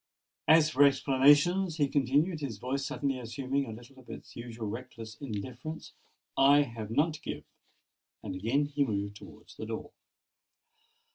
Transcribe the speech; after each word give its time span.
As 0.47 0.71
for 0.71 0.83
explanations," 0.83 1.77
he 1.77 1.87
continued, 1.87 2.39
his 2.39 2.57
voice 2.57 2.83
suddenly 2.83 3.19
assuming 3.19 3.67
a 3.67 3.71
little 3.71 3.99
of 3.99 4.09
its 4.09 4.35
usual 4.35 4.67
reckless 4.67 5.15
indifference, 5.21 5.93
"I 6.35 6.63
have 6.63 6.89
none 6.89 7.11
to 7.11 7.21
give." 7.21 7.43
And 8.23 8.33
again 8.33 8.65
he 8.65 8.83
moved 8.83 9.17
towards 9.17 9.55
the 9.57 9.67
door. 9.67 9.91